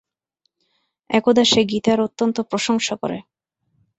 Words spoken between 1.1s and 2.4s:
একদা সে গীতার অত্যন্ত